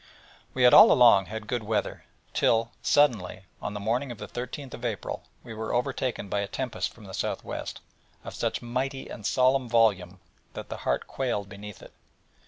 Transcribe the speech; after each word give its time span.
We 0.55 0.63
had 0.63 0.73
all 0.73 0.91
along 0.91 1.27
had 1.27 1.45
good 1.45 1.61
weather: 1.61 2.05
till, 2.33 2.71
suddenly, 2.81 3.43
on 3.61 3.75
the 3.75 3.79
morning 3.79 4.11
of 4.11 4.17
the 4.17 4.27
13th 4.27 4.83
April, 4.83 5.25
we 5.43 5.53
were 5.53 5.75
overtaken 5.75 6.27
by 6.27 6.39
a 6.39 6.47
tempest 6.47 6.91
from 6.91 7.03
the 7.03 7.11
S.W., 7.11 7.63
of 8.23 8.33
such 8.33 8.63
mighty 8.63 9.09
and 9.09 9.27
solemn 9.27 9.69
volume 9.69 10.19
that 10.53 10.69
the 10.69 10.77
heart 10.77 11.05
quailed 11.05 11.49
beneath 11.49 11.83
it. 11.83 11.93